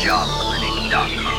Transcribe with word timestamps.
thejobclinic.com. 0.00 1.34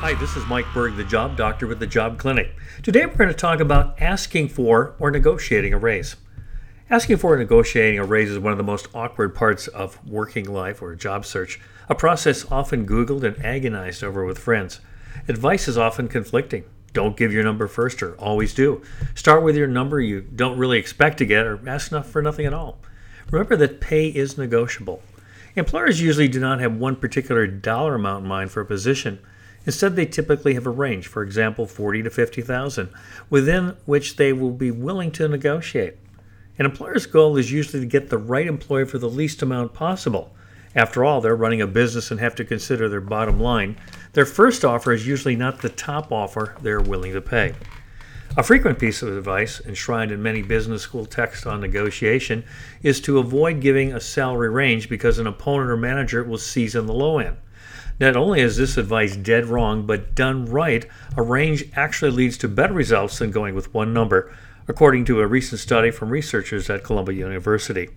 Hi, 0.00 0.14
this 0.14 0.36
is 0.36 0.46
Mike 0.46 0.66
Berg, 0.72 0.96
the 0.96 1.02
Job 1.02 1.36
Doctor 1.36 1.66
with 1.66 1.80
the 1.80 1.88
Job 1.88 2.20
Clinic. 2.20 2.54
Today 2.84 3.04
we're 3.04 3.14
going 3.14 3.28
to 3.30 3.34
talk 3.34 3.58
about 3.58 4.00
asking 4.00 4.48
for 4.50 4.94
or 5.00 5.10
negotiating 5.10 5.74
a 5.74 5.78
raise. 5.78 6.14
Asking 6.88 7.16
for 7.16 7.34
or 7.34 7.36
negotiating 7.36 7.98
a 7.98 8.04
raise 8.04 8.30
is 8.30 8.38
one 8.38 8.52
of 8.52 8.58
the 8.58 8.64
most 8.64 8.86
awkward 8.94 9.34
parts 9.34 9.66
of 9.66 9.98
working 10.06 10.44
life 10.44 10.80
or 10.80 10.94
job 10.94 11.26
search, 11.26 11.58
a 11.88 11.96
process 11.96 12.48
often 12.48 12.86
Googled 12.86 13.24
and 13.24 13.44
agonized 13.44 14.04
over 14.04 14.24
with 14.24 14.38
friends. 14.38 14.78
Advice 15.26 15.66
is 15.66 15.76
often 15.76 16.06
conflicting. 16.06 16.62
Don't 16.92 17.16
give 17.16 17.32
your 17.32 17.42
number 17.42 17.66
first 17.66 18.04
or 18.04 18.14
always 18.20 18.54
do. 18.54 18.82
Start 19.16 19.42
with 19.42 19.56
your 19.56 19.66
number 19.66 20.00
you 20.00 20.20
don't 20.20 20.58
really 20.58 20.78
expect 20.78 21.18
to 21.18 21.26
get 21.26 21.44
or 21.44 21.60
ask 21.68 21.90
enough 21.90 22.08
for 22.08 22.22
nothing 22.22 22.46
at 22.46 22.54
all. 22.54 22.78
Remember 23.32 23.56
that 23.56 23.80
pay 23.80 24.06
is 24.06 24.38
negotiable. 24.38 25.02
Employers 25.56 26.00
usually 26.00 26.28
do 26.28 26.38
not 26.38 26.60
have 26.60 26.76
one 26.76 26.96
particular 26.96 27.46
dollar 27.46 27.96
amount 27.96 28.22
in 28.22 28.28
mind 28.28 28.50
for 28.50 28.60
a 28.60 28.66
position. 28.66 29.18
Instead, 29.66 29.96
they 29.96 30.06
typically 30.06 30.54
have 30.54 30.66
a 30.66 30.70
range, 30.70 31.06
for 31.06 31.22
example, 31.22 31.66
40 31.66 32.04
to 32.04 32.10
50,000, 32.10 32.88
within 33.28 33.76
which 33.84 34.16
they 34.16 34.32
will 34.32 34.52
be 34.52 34.70
willing 34.70 35.10
to 35.12 35.28
negotiate. 35.28 35.96
An 36.58 36.66
employer's 36.66 37.06
goal 37.06 37.36
is 37.36 37.52
usually 37.52 37.80
to 37.80 37.86
get 37.86 38.10
the 38.10 38.18
right 38.18 38.46
employee 38.46 38.84
for 38.84 38.98
the 38.98 39.08
least 39.08 39.42
amount 39.42 39.74
possible. 39.74 40.34
After 40.74 41.04
all, 41.04 41.20
they're 41.20 41.34
running 41.34 41.60
a 41.60 41.66
business 41.66 42.10
and 42.10 42.20
have 42.20 42.34
to 42.36 42.44
consider 42.44 42.88
their 42.88 43.00
bottom 43.00 43.40
line. 43.40 43.76
Their 44.12 44.26
first 44.26 44.64
offer 44.64 44.92
is 44.92 45.06
usually 45.06 45.36
not 45.36 45.62
the 45.62 45.68
top 45.68 46.12
offer 46.12 46.54
they're 46.62 46.80
willing 46.80 47.12
to 47.12 47.20
pay. 47.20 47.54
A 48.36 48.44
frequent 48.44 48.78
piece 48.78 49.02
of 49.02 49.16
advice, 49.16 49.60
enshrined 49.66 50.12
in 50.12 50.22
many 50.22 50.40
business 50.40 50.82
school 50.82 51.04
texts 51.04 51.46
on 51.46 51.60
negotiation, 51.60 52.44
is 52.80 53.00
to 53.00 53.18
avoid 53.18 53.60
giving 53.60 53.92
a 53.92 53.98
salary 54.00 54.48
range 54.48 54.88
because 54.88 55.18
an 55.18 55.26
opponent 55.26 55.68
or 55.68 55.76
manager 55.76 56.22
will 56.22 56.38
seize 56.38 56.76
on 56.76 56.86
the 56.86 56.92
low 56.92 57.18
end. 57.18 57.36
Not 57.98 58.14
only 58.14 58.40
is 58.40 58.56
this 58.56 58.76
advice 58.76 59.16
dead 59.16 59.46
wrong, 59.46 59.84
but 59.84 60.14
done 60.14 60.46
right, 60.46 60.86
a 61.16 61.22
range 61.22 61.64
actually 61.74 62.12
leads 62.12 62.38
to 62.38 62.48
better 62.48 62.72
results 62.72 63.18
than 63.18 63.32
going 63.32 63.56
with 63.56 63.74
one 63.74 63.92
number, 63.92 64.32
according 64.68 65.06
to 65.06 65.20
a 65.20 65.26
recent 65.26 65.60
study 65.60 65.90
from 65.90 66.10
researchers 66.10 66.70
at 66.70 66.84
Columbia 66.84 67.18
University. 67.18 67.90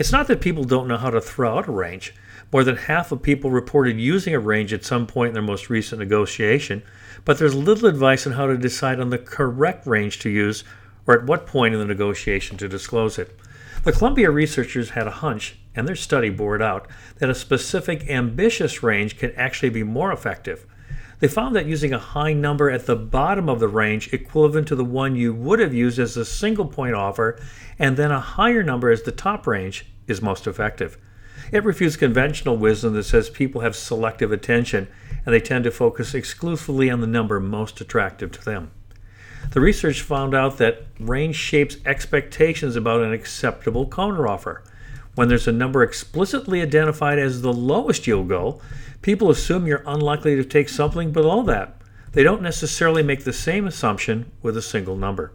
It's 0.00 0.12
not 0.12 0.28
that 0.28 0.40
people 0.40 0.64
don't 0.64 0.88
know 0.88 0.96
how 0.96 1.10
to 1.10 1.20
throw 1.20 1.58
out 1.58 1.68
a 1.68 1.72
range. 1.72 2.14
More 2.50 2.64
than 2.64 2.76
half 2.76 3.12
of 3.12 3.20
people 3.20 3.50
reported 3.50 4.00
using 4.00 4.34
a 4.34 4.40
range 4.40 4.72
at 4.72 4.82
some 4.82 5.06
point 5.06 5.28
in 5.28 5.34
their 5.34 5.42
most 5.42 5.68
recent 5.68 5.98
negotiation, 5.98 6.82
but 7.26 7.36
there's 7.36 7.54
little 7.54 7.86
advice 7.86 8.26
on 8.26 8.32
how 8.32 8.46
to 8.46 8.56
decide 8.56 8.98
on 8.98 9.10
the 9.10 9.18
correct 9.18 9.86
range 9.86 10.18
to 10.20 10.30
use 10.30 10.64
or 11.06 11.18
at 11.18 11.26
what 11.26 11.46
point 11.46 11.74
in 11.74 11.80
the 11.80 11.84
negotiation 11.84 12.56
to 12.56 12.66
disclose 12.66 13.18
it. 13.18 13.38
The 13.84 13.92
Columbia 13.92 14.30
researchers 14.30 14.88
had 14.90 15.06
a 15.06 15.10
hunch, 15.10 15.58
and 15.76 15.86
their 15.86 15.96
study 15.96 16.30
bore 16.30 16.56
it 16.56 16.62
out, 16.62 16.88
that 17.18 17.28
a 17.28 17.34
specific 17.34 18.08
ambitious 18.08 18.82
range 18.82 19.18
can 19.18 19.32
actually 19.32 19.68
be 19.68 19.82
more 19.82 20.12
effective. 20.12 20.64
They 21.20 21.28
found 21.28 21.54
that 21.54 21.66
using 21.66 21.92
a 21.92 21.98
high 21.98 22.32
number 22.32 22.70
at 22.70 22.86
the 22.86 22.96
bottom 22.96 23.48
of 23.48 23.60
the 23.60 23.68
range, 23.68 24.12
equivalent 24.12 24.68
to 24.68 24.74
the 24.74 24.84
one 24.84 25.16
you 25.16 25.34
would 25.34 25.60
have 25.60 25.74
used 25.74 25.98
as 25.98 26.16
a 26.16 26.24
single 26.24 26.64
point 26.66 26.94
offer, 26.94 27.38
and 27.78 27.96
then 27.96 28.10
a 28.10 28.20
higher 28.20 28.62
number 28.62 28.90
as 28.90 29.02
the 29.02 29.12
top 29.12 29.46
range, 29.46 29.86
is 30.06 30.20
most 30.20 30.46
effective. 30.46 30.98
It 31.52 31.64
refutes 31.64 31.96
conventional 31.96 32.56
wisdom 32.56 32.94
that 32.94 33.04
says 33.04 33.30
people 33.30 33.60
have 33.60 33.76
selective 33.76 34.32
attention 34.32 34.88
and 35.24 35.34
they 35.34 35.40
tend 35.40 35.64
to 35.64 35.70
focus 35.70 36.14
exclusively 36.14 36.90
on 36.90 37.00
the 37.00 37.06
number 37.06 37.38
most 37.40 37.80
attractive 37.80 38.32
to 38.32 38.44
them. 38.44 38.70
The 39.52 39.60
research 39.60 40.02
found 40.02 40.34
out 40.34 40.58
that 40.58 40.86
range 40.98 41.36
shapes 41.36 41.76
expectations 41.84 42.76
about 42.76 43.02
an 43.02 43.12
acceptable 43.12 43.86
counteroffer. 43.86 44.62
When 45.14 45.28
there's 45.28 45.48
a 45.48 45.52
number 45.52 45.82
explicitly 45.82 46.62
identified 46.62 47.18
as 47.18 47.42
the 47.42 47.52
lowest 47.52 48.06
you'll 48.06 48.24
go, 48.24 48.60
people 49.02 49.30
assume 49.30 49.66
you're 49.66 49.82
unlikely 49.86 50.36
to 50.36 50.44
take 50.44 50.68
something 50.68 51.12
below 51.12 51.42
that. 51.42 51.76
They 52.12 52.22
don't 52.22 52.42
necessarily 52.42 53.02
make 53.02 53.24
the 53.24 53.32
same 53.32 53.66
assumption 53.66 54.30
with 54.42 54.56
a 54.56 54.62
single 54.62 54.96
number. 54.96 55.32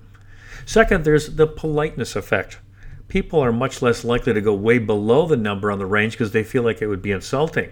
Second, 0.66 1.03
there's 1.03 1.35
the 1.35 1.47
politeness 1.47 2.16
effect. 2.16 2.59
People 3.08 3.40
are 3.40 3.52
much 3.52 3.81
less 3.81 4.03
likely 4.03 4.34
to 4.34 4.41
go 4.41 4.53
way 4.53 4.80
below 4.80 5.28
the 5.28 5.38
number 5.38 5.72
on 5.72 5.80
the 5.80 5.85
range 5.85 6.14
because 6.14 6.31
they 6.31 6.44
feel 6.44 6.64
like 6.64 6.81
it 6.81 6.88
would 6.88 7.02
be 7.02 7.12
insulting. 7.12 7.69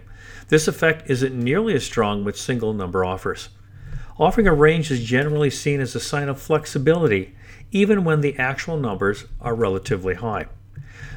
This 0.50 0.68
effect 0.68 1.10
isn't 1.10 1.34
nearly 1.34 1.74
as 1.74 1.86
strong 1.86 2.24
with 2.24 2.38
single 2.38 2.74
number 2.74 3.04
offers. 3.04 3.50
Offering 4.20 4.48
a 4.48 4.54
range 4.54 4.92
is 4.92 5.04
generally 5.04 5.50
seen 5.50 5.80
as 5.80 5.96
a 5.96 6.00
sign 6.00 6.30
of 6.30 6.40
flexibility, 6.40 7.36
even 7.72 8.04
when 8.04 8.22
the 8.22 8.38
actual 8.38 8.78
numbers 8.78 9.26
are 9.42 9.56
relatively 9.56 10.14
high. 10.14 10.46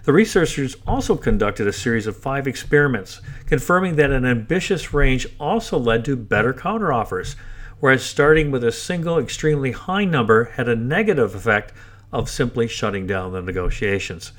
The 0.05 0.13
researchers 0.13 0.77
also 0.87 1.17
conducted 1.17 1.67
a 1.67 1.73
series 1.73 2.07
of 2.07 2.17
five 2.17 2.47
experiments, 2.47 3.21
confirming 3.47 3.97
that 3.97 4.11
an 4.11 4.25
ambitious 4.25 4.95
range 4.95 5.27
also 5.41 5.79
led 5.79 6.05
to 6.05 6.17
better 6.17 6.55
counteroffers, 6.55 7.35
whereas 7.81 8.05
starting 8.05 8.51
with 8.51 8.65
a 8.65 8.73
single 8.73 9.19
extremely 9.19 9.73
high 9.73 10.05
number 10.05 10.45
had 10.45 10.69
a 10.69 10.77
negative 10.77 11.35
effect 11.35 11.73
of 12.13 12.31
simply 12.31 12.69
shutting 12.69 13.07
down 13.07 13.33
the 13.33 13.43
negotiations. 13.43 14.33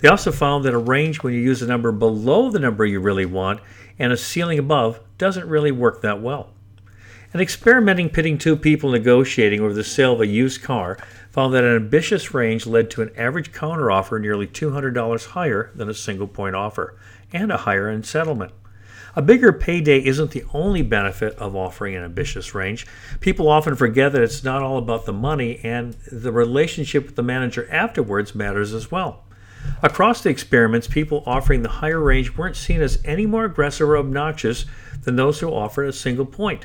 They 0.00 0.08
also 0.08 0.32
found 0.32 0.64
that 0.64 0.74
a 0.74 0.78
range 0.78 1.22
when 1.22 1.32
you 1.32 1.40
use 1.40 1.62
a 1.62 1.66
number 1.66 1.92
below 1.92 2.50
the 2.50 2.58
number 2.58 2.84
you 2.84 3.00
really 3.00 3.26
want 3.26 3.60
and 3.98 4.12
a 4.12 4.16
ceiling 4.16 4.58
above 4.58 5.00
doesn't 5.18 5.48
really 5.48 5.70
work 5.70 6.02
that 6.02 6.20
well. 6.20 6.50
And 7.32 7.40
experimenting 7.40 8.10
pitting 8.10 8.36
two 8.36 8.56
people 8.56 8.90
negotiating 8.90 9.60
over 9.60 9.72
the 9.72 9.84
sale 9.84 10.12
of 10.12 10.20
a 10.20 10.26
used 10.26 10.62
car 10.62 10.98
found 11.30 11.54
that 11.54 11.64
an 11.64 11.74
ambitious 11.74 12.34
range 12.34 12.66
led 12.66 12.90
to 12.90 13.02
an 13.02 13.10
average 13.16 13.52
counteroffer 13.52 14.20
nearly 14.20 14.46
$200 14.46 15.26
higher 15.28 15.70
than 15.74 15.88
a 15.88 15.94
single 15.94 16.26
point 16.28 16.54
offer 16.54 16.94
and 17.32 17.50
a 17.50 17.58
higher 17.58 17.88
end 17.88 18.04
settlement. 18.04 18.52
A 19.14 19.22
bigger 19.22 19.52
payday 19.52 20.02
isn't 20.04 20.30
the 20.30 20.44
only 20.54 20.82
benefit 20.82 21.34
of 21.36 21.56
offering 21.56 21.94
an 21.94 22.02
ambitious 22.04 22.54
range. 22.54 22.86
People 23.20 23.48
often 23.48 23.76
forget 23.76 24.12
that 24.12 24.22
it's 24.22 24.44
not 24.44 24.62
all 24.62 24.78
about 24.78 25.04
the 25.04 25.12
money, 25.12 25.60
and 25.62 25.92
the 26.10 26.32
relationship 26.32 27.04
with 27.04 27.16
the 27.16 27.22
manager 27.22 27.68
afterwards 27.70 28.34
matters 28.34 28.72
as 28.72 28.90
well. 28.90 29.24
Across 29.82 30.22
the 30.22 30.30
experiments, 30.30 30.88
people 30.88 31.22
offering 31.26 31.62
the 31.62 31.68
higher 31.68 32.00
range 32.00 32.36
weren't 32.36 32.56
seen 32.56 32.80
as 32.80 33.02
any 33.04 33.26
more 33.26 33.44
aggressive 33.44 33.88
or 33.88 33.98
obnoxious 33.98 34.64
than 35.02 35.16
those 35.16 35.40
who 35.40 35.52
offered 35.52 35.88
a 35.88 35.92
single 35.92 36.26
point 36.26 36.64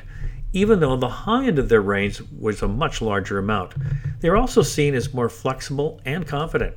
even 0.58 0.80
though 0.80 0.96
the 0.96 1.08
high 1.08 1.46
end 1.46 1.58
of 1.58 1.68
their 1.68 1.80
range 1.80 2.20
was 2.36 2.62
a 2.62 2.68
much 2.68 3.00
larger 3.00 3.38
amount. 3.38 3.74
They 4.20 4.28
are 4.28 4.36
also 4.36 4.62
seen 4.62 4.94
as 4.94 5.14
more 5.14 5.28
flexible 5.28 6.00
and 6.04 6.26
confident. 6.26 6.74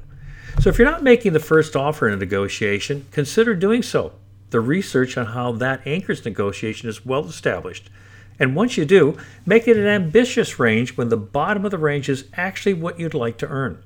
So 0.59 0.69
if 0.69 0.78
you're 0.78 0.90
not 0.90 1.02
making 1.02 1.34
the 1.34 1.40
first 1.40 1.75
offer 1.75 2.08
in 2.08 2.14
a 2.14 2.18
negotiation, 2.18 3.08
consider 3.12 3.56
doing 3.56 3.81
so. 3.81 4.14
The 4.52 4.59
research 4.59 5.18
on 5.18 5.28
how 5.28 5.53
that 5.53 5.81
anchors 5.88 6.24
negotiation 6.24 6.90
is 6.90 7.06
well 7.06 7.25
established. 7.25 7.90
And 8.38 8.56
once 8.56 8.78
you 8.78 8.86
do, 8.86 9.18
make 9.46 9.68
it 9.68 9.78
an 9.78 9.88
ambitious 9.88 10.59
range 10.59 10.96
when 10.96 11.09
the 11.09 11.18
bottom 11.18 11.66
of 11.66 11.72
the 11.72 11.78
range 11.80 12.08
is 12.08 12.25
actually 12.34 12.75
what 12.75 13.00
you'd 13.00 13.16
like 13.16 13.38
to 13.40 13.48
earn. 13.48 13.81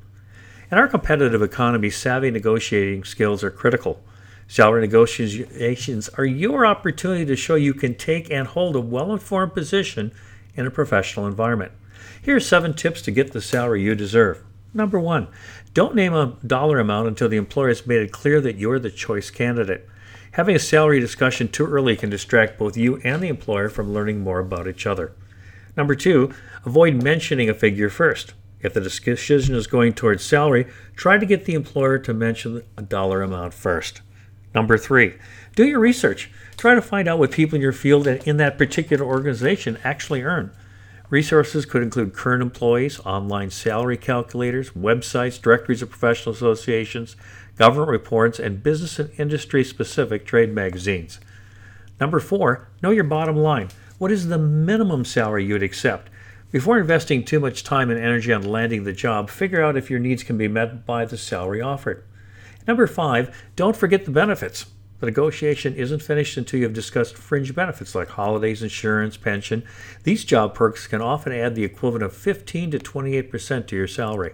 In 0.72 0.78
our 0.78 0.88
competitive 0.88 1.42
economy, 1.42 1.90
savvy 1.90 2.32
negotiating 2.32 3.06
skills 3.06 3.44
are 3.44 3.52
critical. 3.52 4.02
Salary 4.48 4.82
negotiations 4.82 6.08
are 6.10 6.26
your 6.26 6.66
opportunity 6.66 7.26
to 7.26 7.36
show 7.36 7.56
you 7.56 7.74
can 7.74 7.96
take 7.96 8.30
and 8.30 8.48
hold 8.48 8.76
a 8.76 8.80
well 8.80 9.12
informed 9.12 9.54
position 9.54 10.12
in 10.56 10.68
a 10.68 10.72
professional 10.72 11.26
environment. 11.26 11.72
Here 12.22 12.36
are 12.36 12.40
seven 12.42 12.74
tips 12.74 13.02
to 13.04 13.12
get 13.12 13.34
the 13.34 13.42
salary 13.42 13.82
you 13.82 13.96
deserve. 13.96 14.44
Number 14.74 15.00
one, 15.00 15.28
don't 15.74 15.96
name 15.96 16.14
a 16.14 16.38
dollar 16.46 16.80
amount 16.80 17.08
until 17.08 17.30
the 17.30 17.38
employer 17.38 17.70
has 17.70 17.88
made 17.88 18.02
it 18.02 18.12
clear 18.12 18.40
that 18.42 18.58
you're 18.58 18.80
the 18.80 18.92
choice 18.92 19.30
candidate. 19.30 19.88
Having 20.32 20.58
a 20.58 20.60
salary 20.60 21.00
discussion 21.00 21.48
too 21.48 21.66
early 21.66 21.96
can 21.96 22.10
distract 22.10 22.60
both 22.60 22.76
you 22.76 22.98
and 23.04 23.24
the 23.24 23.30
employer 23.30 23.70
from 23.70 23.94
learning 23.94 24.20
more 24.20 24.40
about 24.40 24.68
each 24.68 24.86
other. 24.86 25.14
Number 25.78 25.96
two, 25.96 26.34
avoid 26.66 27.02
mentioning 27.02 27.50
a 27.50 27.54
figure 27.54 27.90
first. 27.90 28.34
If 28.62 28.74
the 28.74 28.82
decision 28.82 29.56
is 29.56 29.68
going 29.68 29.94
towards 29.94 30.24
salary, 30.24 30.68
try 30.96 31.18
to 31.18 31.26
get 31.26 31.46
the 31.46 31.54
employer 31.54 31.98
to 32.00 32.14
mention 32.14 32.64
a 32.78 32.82
dollar 32.82 33.22
amount 33.22 33.54
first. 33.54 34.02
Number 34.56 34.78
three, 34.78 35.16
do 35.56 35.66
your 35.66 35.82
research. 35.82 36.32
Try 36.56 36.76
to 36.76 36.82
find 36.82 37.10
out 37.10 37.20
what 37.20 37.32
people 37.32 37.58
in 37.58 37.62
your 37.62 37.74
field 37.74 38.08
and 38.08 38.26
in 38.26 38.38
that 38.38 38.58
particular 38.58 39.06
organization 39.06 39.78
actually 39.84 40.24
earn. 40.24 40.52
Resources 41.10 41.66
could 41.66 41.84
include 41.84 42.14
current 42.14 42.42
employees, 42.42 43.00
online 43.02 43.52
salary 43.52 43.98
calculators, 43.98 44.72
websites, 44.72 45.40
directories 45.40 45.82
of 45.82 45.90
professional 45.90 46.34
associations, 46.34 47.18
government 47.58 47.92
reports, 47.92 48.40
and 48.40 48.64
business 48.64 48.98
and 48.98 49.12
industry 49.20 49.64
specific 49.64 50.26
trade 50.26 50.54
magazines. 50.54 51.20
Number 52.00 52.20
four, 52.22 52.70
know 52.82 52.92
your 52.92 53.04
bottom 53.04 53.36
line. 53.36 53.70
What 53.98 54.12
is 54.12 54.28
the 54.28 54.38
minimum 54.38 55.06
salary 55.06 55.46
you'd 55.46 55.64
accept? 55.64 56.10
Before 56.52 56.80
investing 56.80 57.26
too 57.26 57.42
much 57.42 57.64
time 57.64 57.90
and 57.90 58.00
energy 58.00 58.32
on 58.32 58.42
landing 58.42 58.86
the 58.86 58.94
job, 58.94 59.30
figure 59.30 59.62
out 59.62 59.78
if 59.78 59.90
your 59.90 60.00
needs 60.00 60.24
can 60.24 60.38
be 60.38 60.48
met 60.48 60.86
by 60.86 61.04
the 61.06 61.18
salary 61.18 61.62
offered. 61.62 62.04
Number 62.68 62.88
five, 62.88 63.36
don't 63.56 63.76
forget 63.76 64.06
the 64.06 64.12
benefits. 64.12 64.66
The 65.00 65.08
negotiation 65.08 65.76
isn't 65.76 66.02
finished 66.02 66.38
until 66.38 66.60
you 66.60 66.66
have 66.66 66.74
discussed 66.74 67.18
fringe 67.18 67.54
benefits 67.54 67.94
like 67.94 68.10
holidays, 68.10 68.64
insurance, 68.64 69.18
pension. 69.18 69.64
These 70.04 70.24
job 70.24 70.56
perks 70.56 70.88
can 70.88 71.02
often 71.02 71.34
add 71.34 71.56
the 71.56 71.66
equivalent 71.66 72.04
of 72.04 72.16
15 72.16 72.72
to 72.72 72.80
28% 72.80 73.68
to 73.68 73.76
your 73.76 73.88
salary. 73.88 74.34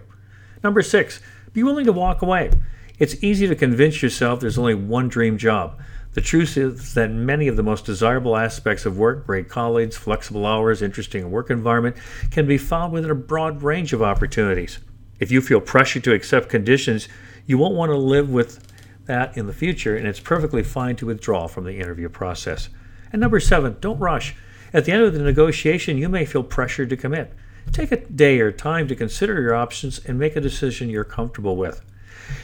Number 0.62 0.82
six, 0.82 1.20
be 1.52 1.62
willing 1.62 1.86
to 1.86 1.92
walk 1.92 2.22
away. 2.22 2.50
It's 2.98 3.22
easy 3.22 3.48
to 3.48 3.56
convince 3.56 4.02
yourself 4.02 4.40
there's 4.40 4.58
only 4.58 4.74
one 4.74 5.08
dream 5.08 5.36
job. 5.36 5.80
The 6.12 6.20
truth 6.20 6.56
is 6.56 6.94
that 6.94 7.10
many 7.10 7.48
of 7.48 7.56
the 7.56 7.62
most 7.62 7.84
desirable 7.84 8.36
aspects 8.36 8.86
of 8.86 8.98
work, 8.98 9.26
great 9.26 9.48
colleagues, 9.48 9.96
flexible 9.96 10.46
hours, 10.46 10.82
interesting 10.82 11.30
work 11.30 11.50
environment, 11.50 11.96
can 12.30 12.46
be 12.46 12.58
found 12.58 12.92
within 12.92 13.10
a 13.10 13.14
broad 13.14 13.62
range 13.62 13.92
of 13.92 14.02
opportunities. 14.02 14.78
If 15.18 15.32
you 15.32 15.40
feel 15.40 15.60
pressured 15.60 16.04
to 16.04 16.12
accept 16.12 16.48
conditions, 16.48 17.08
you 17.46 17.58
won't 17.58 17.74
want 17.74 17.90
to 17.90 17.96
live 17.96 18.30
with 18.30 18.66
that 19.06 19.36
in 19.36 19.46
the 19.46 19.52
future, 19.52 19.96
and 19.96 20.06
it's 20.06 20.20
perfectly 20.20 20.62
fine 20.62 20.96
to 20.96 21.06
withdraw 21.06 21.46
from 21.46 21.64
the 21.64 21.78
interview 21.78 22.08
process. 22.08 22.68
And 23.12 23.20
number 23.20 23.40
seven, 23.40 23.76
don't 23.80 23.98
rush. 23.98 24.34
At 24.72 24.84
the 24.84 24.92
end 24.92 25.02
of 25.02 25.12
the 25.12 25.22
negotiation, 25.22 25.98
you 25.98 26.08
may 26.08 26.24
feel 26.24 26.42
pressured 26.42 26.90
to 26.90 26.96
commit. 26.96 27.32
Take 27.72 27.92
a 27.92 27.96
day 27.96 28.40
or 28.40 28.50
time 28.50 28.88
to 28.88 28.96
consider 28.96 29.40
your 29.40 29.54
options 29.54 30.04
and 30.04 30.18
make 30.18 30.36
a 30.36 30.40
decision 30.40 30.88
you're 30.88 31.04
comfortable 31.04 31.56
with. 31.56 31.82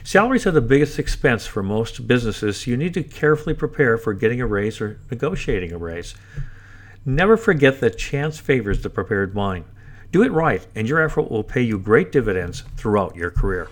Salaries 0.05 0.47
are 0.47 0.51
the 0.51 0.61
biggest 0.61 0.99
expense 0.99 1.47
for 1.47 1.63
most 1.63 2.07
businesses, 2.07 2.61
so 2.61 2.71
you 2.71 2.77
need 2.77 2.95
to 2.95 3.03
carefully 3.03 3.55
prepare 3.55 3.97
for 3.97 4.13
getting 4.13 4.41
a 4.41 4.47
raise 4.47 4.81
or 4.81 5.01
negotiating 5.11 5.73
a 5.73 5.79
raise. 5.79 6.15
Never 7.05 7.37
forget 7.37 7.81
that 7.81 7.97
chance 7.97 8.39
favors 8.39 8.83
the 8.83 8.91
prepared 8.91 9.35
mind. 9.35 9.65
Do 10.11 10.23
it 10.23 10.33
right, 10.33 10.67
and 10.75 10.89
your 10.89 11.03
effort 11.03 11.31
will 11.31 11.45
pay 11.45 11.63
you 11.63 11.79
great 11.79 12.13
dividends 12.13 12.65
throughout 12.77 13.17
your 13.17 13.31
career. 13.31 13.69